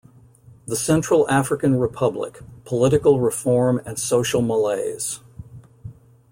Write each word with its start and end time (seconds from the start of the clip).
The 0.65 0.75
Central 0.75 1.29
African 1.29 1.75
Republic: 1.77 2.39
Political 2.65 3.19
Reform 3.21 3.79
and 3.85 3.99
Social 3.99 4.41
Malaise. 4.41 5.19